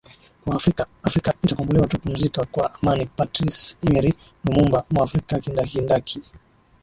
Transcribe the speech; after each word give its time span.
kwa 0.43 0.51
Waafrika 0.53 0.87
Afrika 1.03 1.33
itakombolewa 1.43 1.87
tu 1.87 1.99
Pumzika 1.99 2.45
kwa 2.45 2.73
amani 2.75 3.05
Patrice 3.05 3.77
Emery 3.87 4.13
Lumumba 4.45 4.83
Mwafrika 4.89 5.39
kindakindaki 5.39 6.21